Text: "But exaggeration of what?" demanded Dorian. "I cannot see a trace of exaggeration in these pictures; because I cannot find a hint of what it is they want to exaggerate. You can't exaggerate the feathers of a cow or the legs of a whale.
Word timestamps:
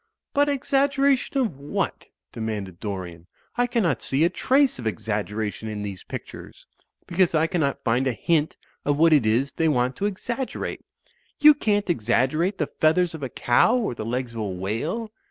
"But 0.33 0.49
exaggeration 0.49 1.37
of 1.37 1.59
what?" 1.59 2.07
demanded 2.31 2.79
Dorian. 2.79 3.27
"I 3.55 3.67
cannot 3.67 4.01
see 4.01 4.23
a 4.23 4.31
trace 4.31 4.79
of 4.79 4.87
exaggeration 4.87 5.69
in 5.69 5.83
these 5.83 6.03
pictures; 6.03 6.65
because 7.05 7.35
I 7.35 7.45
cannot 7.45 7.83
find 7.83 8.07
a 8.07 8.11
hint 8.13 8.57
of 8.83 8.97
what 8.97 9.13
it 9.13 9.27
is 9.27 9.51
they 9.51 9.67
want 9.69 9.95
to 9.97 10.07
exaggerate. 10.07 10.81
You 11.39 11.53
can't 11.53 11.87
exaggerate 11.87 12.57
the 12.57 12.65
feathers 12.81 13.13
of 13.13 13.21
a 13.21 13.29
cow 13.29 13.77
or 13.77 13.93
the 13.93 14.03
legs 14.03 14.33
of 14.33 14.39
a 14.39 14.43
whale. 14.49 15.11